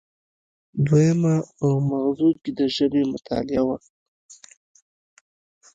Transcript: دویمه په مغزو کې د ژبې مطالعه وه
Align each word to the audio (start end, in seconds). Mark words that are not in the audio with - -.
دویمه 0.85 1.35
په 1.57 1.67
مغزو 1.89 2.29
کې 2.41 2.51
د 2.57 2.59
ژبې 2.75 3.03
مطالعه 3.13 3.61
وه 3.67 3.77